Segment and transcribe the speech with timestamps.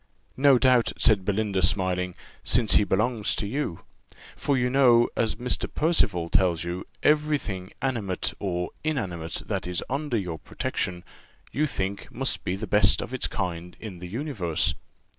[0.37, 3.81] "No doubt," said Belinda, smiling, "since he belongs to you;
[4.35, 5.71] for you know, as Mr.
[5.71, 11.03] Percival tells you, every thing animate or inanimate that is under your protection,
[11.51, 14.73] you think must be the best of its kind in the universe."